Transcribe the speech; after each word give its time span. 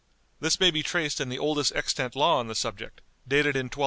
This 0.39 0.59
may 0.59 0.71
be 0.71 0.81
traced 0.81 1.21
in 1.21 1.29
the 1.29 1.37
oldest 1.37 1.73
extant 1.75 2.15
law 2.15 2.37
on 2.39 2.47
the 2.47 2.55
subject, 2.55 3.01
dated 3.27 3.55
in 3.55 3.67
1292. 3.67 3.79